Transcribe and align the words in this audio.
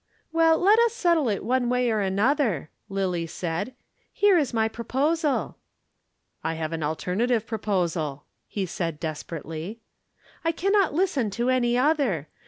"Well, 0.31 0.57
let 0.57 0.79
us 0.79 0.93
settle 0.93 1.29
it 1.29 1.43
one 1.43 1.69
way 1.69 1.91
or 1.91 1.99
another," 1.99 2.71
Lillie 2.89 3.27
said. 3.27 3.75
"Here 4.11 4.35
is 4.35 4.51
my 4.51 4.67
proposal" 4.67 5.59
"I 6.43 6.55
have 6.55 6.73
an 6.73 6.81
alternative 6.81 7.45
proposal," 7.45 8.25
he 8.47 8.65
said 8.65 8.99
desperately. 8.99 9.79
"I 10.43 10.53
cannot 10.53 10.95
listen 10.95 11.29
to 11.29 11.51
any 11.51 11.77
other. 11.77 12.29